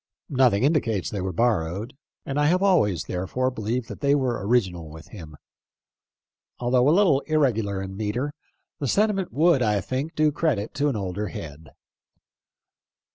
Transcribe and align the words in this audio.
Nothing 0.31 0.63
indicates 0.63 1.11
that 1.11 1.17
they 1.17 1.21
were 1.21 1.31
borrowed, 1.31 1.93
and 2.25 2.39
I 2.39 2.47
have 2.47 2.63
always, 2.63 3.03
therefore, 3.03 3.51
believed 3.51 3.87
that 3.87 3.99
they 3.99 4.15
were 4.15 4.43
original 4.43 4.89
with 4.89 5.09
him. 5.09 5.37
Although 6.57 6.89
a 6.89 6.97
little 6.97 7.19
irregular 7.27 7.83
in 7.83 7.95
metre, 7.95 8.33
the 8.79 8.87
sentiment 8.87 9.31
would, 9.31 9.61
I 9.61 9.79
think, 9.79 10.15
do 10.15 10.31
credit 10.31 10.73
to 10.73 10.89
an 10.89 10.95
older 10.95 11.27
head. 11.27 11.67